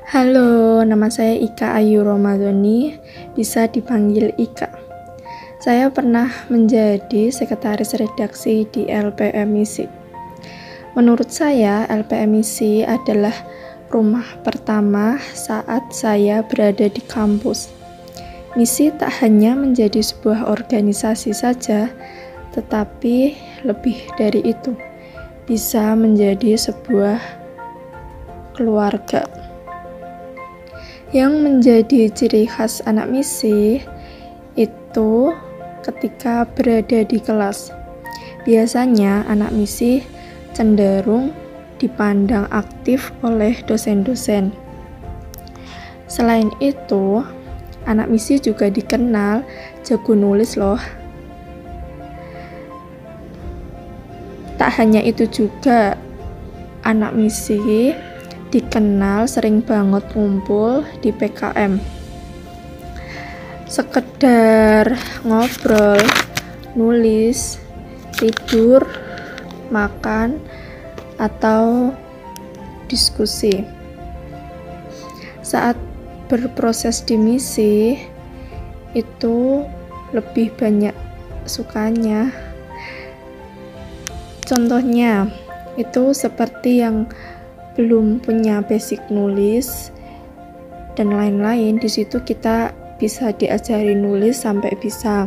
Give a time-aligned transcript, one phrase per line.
[0.00, 2.96] Halo, nama saya Ika Ayu Romadoni,
[3.36, 4.72] bisa dipanggil Ika.
[5.60, 9.84] Saya pernah menjadi sekretaris redaksi di LPMIC.
[10.96, 13.36] Menurut saya, LPMIC adalah
[13.92, 17.68] rumah pertama saat saya berada di kampus.
[18.56, 21.92] Misi tak hanya menjadi sebuah organisasi saja,
[22.56, 23.36] tetapi
[23.68, 24.72] lebih dari itu,
[25.44, 27.20] bisa menjadi sebuah
[28.56, 29.51] keluarga.
[31.12, 33.84] Yang menjadi ciri khas anak misi
[34.56, 35.12] itu
[35.84, 37.68] ketika berada di kelas.
[38.48, 40.00] Biasanya anak misi
[40.56, 41.36] cenderung
[41.76, 44.56] dipandang aktif oleh dosen-dosen.
[46.08, 47.20] Selain itu,
[47.84, 49.44] anak misi juga dikenal
[49.84, 50.80] jago nulis loh.
[54.56, 55.92] Tak hanya itu juga,
[56.88, 57.92] anak misi
[58.52, 61.80] dikenal sering banget ngumpul di PKM.
[63.64, 64.92] Sekedar
[65.24, 65.96] ngobrol,
[66.76, 67.56] nulis,
[68.12, 68.84] tidur,
[69.72, 70.36] makan,
[71.16, 71.96] atau
[72.92, 73.64] diskusi.
[75.40, 75.80] Saat
[76.28, 77.96] berproses di misi,
[78.92, 79.64] itu
[80.12, 80.92] lebih banyak
[81.48, 82.28] sukanya.
[84.44, 85.32] Contohnya,
[85.80, 87.08] itu seperti yang
[87.74, 89.92] belum punya basic nulis
[90.92, 95.26] dan lain-lain di situ kita bisa diajari nulis sampai bisa.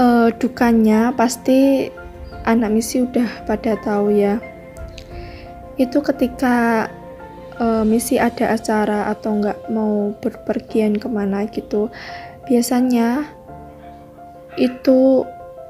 [0.00, 1.92] Uh, dukanya pasti
[2.48, 4.40] anak misi udah pada tahu ya.
[5.76, 6.88] Itu ketika
[7.60, 11.92] uh, misi ada acara atau nggak mau berpergian ke mana gitu
[12.48, 13.28] biasanya
[14.58, 15.22] itu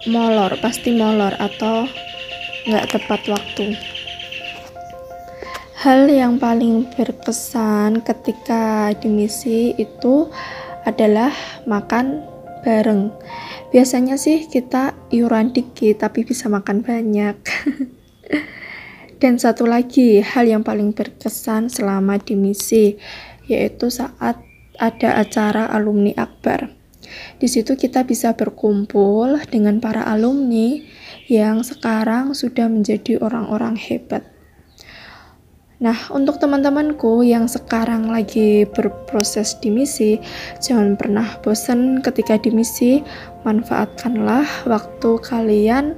[0.09, 1.85] molor pasti molor atau
[2.71, 3.75] nggak tepat waktu.
[5.81, 10.29] Hal yang paling berkesan ketika di misi itu
[10.85, 11.33] adalah
[11.67, 12.23] makan
[12.63, 13.11] bareng.
[13.73, 17.37] Biasanya sih kita iuran dikit tapi bisa makan banyak.
[19.21, 22.97] Dan satu lagi hal yang paling berkesan selama di misi
[23.49, 24.41] yaitu saat
[24.81, 26.73] ada acara alumni akbar.
[27.37, 30.81] Di situ kita bisa berkumpul dengan para alumni
[31.31, 34.27] yang sekarang sudah menjadi orang-orang hebat.
[35.81, 40.21] Nah, untuk teman-temanku yang sekarang lagi berproses di misi,
[40.61, 43.01] jangan pernah bosan ketika di misi.
[43.49, 45.97] Manfaatkanlah waktu kalian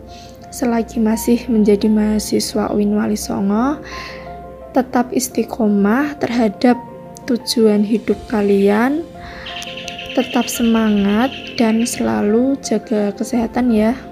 [0.55, 3.83] selagi masih menjadi mahasiswa UIN Wali Songo.
[4.71, 6.79] Tetap istiqomah terhadap
[7.27, 9.03] tujuan hidup kalian.
[10.15, 14.12] Tetap semangat dan selalu jaga kesehatan ya.